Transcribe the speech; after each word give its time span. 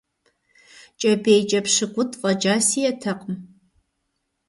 КӀэпӀейкӀэ 0.99 1.59
пщыкӀутӀ 1.65 2.15
фӀэкӀа 2.19 2.55
сиӏэтэкъым. 2.67 3.35